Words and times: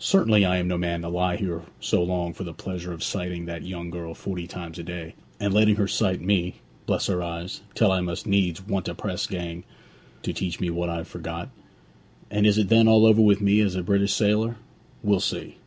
'Certainly, 0.00 0.44
I 0.44 0.56
am 0.56 0.66
no 0.66 0.76
man 0.76 1.02
to 1.02 1.08
lie 1.08 1.36
here 1.36 1.62
so 1.78 2.02
long 2.02 2.32
for 2.32 2.42
the 2.42 2.52
pleasure 2.52 2.92
of 2.92 3.04
sighting 3.04 3.44
that 3.44 3.62
young 3.62 3.88
girl 3.88 4.14
forty 4.14 4.48
times 4.48 4.80
a 4.80 4.82
day, 4.82 5.14
and 5.38 5.54
letting 5.54 5.76
her 5.76 5.86
sight 5.86 6.20
me 6.20 6.56
bless 6.86 7.06
her 7.06 7.22
eyes! 7.22 7.60
till 7.76 7.92
I 7.92 8.00
must 8.00 8.26
needs 8.26 8.60
want 8.66 8.88
a 8.88 8.96
press 8.96 9.28
gang 9.28 9.62
to 10.24 10.32
teach 10.32 10.58
me 10.58 10.70
what 10.70 10.88
I've 10.90 11.06
forgot. 11.06 11.50
And 12.32 12.48
is 12.48 12.58
it 12.58 12.68
then 12.68 12.88
all 12.88 13.06
over 13.06 13.22
with 13.22 13.40
me 13.40 13.60
as 13.60 13.76
a 13.76 13.82
British 13.84 14.12
sailor? 14.12 14.56
We'll 15.04 15.20
see.' 15.20 15.58